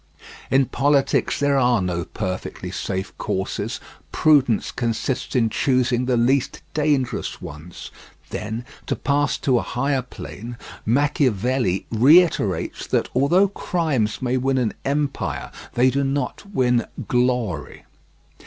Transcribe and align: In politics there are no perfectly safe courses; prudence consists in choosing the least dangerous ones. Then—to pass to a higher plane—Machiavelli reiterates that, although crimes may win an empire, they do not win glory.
In 0.49 0.65
politics 0.65 1.39
there 1.39 1.59
are 1.59 1.79
no 1.79 2.05
perfectly 2.05 2.71
safe 2.71 3.15
courses; 3.19 3.79
prudence 4.11 4.71
consists 4.71 5.35
in 5.35 5.47
choosing 5.51 6.05
the 6.07 6.17
least 6.17 6.63
dangerous 6.73 7.39
ones. 7.39 7.91
Then—to 8.31 8.95
pass 8.95 9.37
to 9.37 9.59
a 9.59 9.61
higher 9.61 10.01
plane—Machiavelli 10.01 11.85
reiterates 11.91 12.87
that, 12.87 13.09
although 13.13 13.49
crimes 13.49 14.23
may 14.23 14.37
win 14.37 14.57
an 14.57 14.73
empire, 14.85 15.51
they 15.75 15.91
do 15.91 16.03
not 16.03 16.45
win 16.51 16.87
glory. 17.07 17.85